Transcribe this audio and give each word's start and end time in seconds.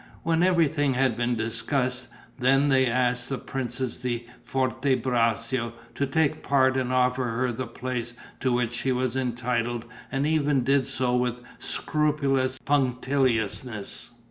When 0.23 0.41
everything 0.41 0.95
had 0.95 1.15
been 1.15 1.35
discussed, 1.35 2.07
then 2.39 2.69
they 2.69 2.87
asked 2.87 3.29
the 3.29 3.37
Princess 3.37 3.97
di 3.97 4.25
Forte 4.41 4.95
Braccio 4.95 5.73
to 5.93 6.07
take 6.07 6.41
part 6.41 6.75
and 6.75 6.91
offered 6.91 7.29
her 7.29 7.51
the 7.51 7.67
place 7.67 8.15
to 8.39 8.51
which 8.51 8.73
she 8.73 8.91
was 8.91 9.15
entitled 9.15 9.85
and 10.11 10.25
even 10.25 10.63
did 10.63 10.87
so 10.87 11.15
with 11.15 11.43
scrupulous 11.59 12.57
punctiliousness. 12.65 14.09